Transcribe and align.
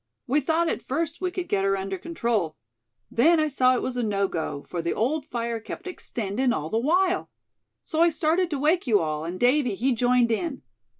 We 0.25 0.39
thought 0.41 0.67
at 0.67 0.81
first 0.81 1.21
we 1.21 1.29
could 1.29 1.47
get 1.47 1.63
her 1.63 1.77
under 1.77 1.99
control; 1.99 2.57
then 3.11 3.39
I 3.39 3.47
saw 3.49 3.75
it 3.75 3.83
was 3.83 3.95
no 3.97 4.27
go, 4.27 4.65
for 4.67 4.81
the 4.81 4.95
old 4.95 5.27
fire 5.27 5.59
kept 5.59 5.85
extendin' 5.85 6.51
all 6.51 6.71
the 6.71 6.79
while. 6.79 7.29
So 7.83 8.01
I 8.01 8.09
started 8.09 8.49
to 8.49 8.57
wake 8.57 8.87
you 8.87 8.99
all, 8.99 9.25
and 9.25 9.39
Davy, 9.39 9.75
he 9.75 9.91
joined 9.91 10.31
in. 10.31 10.63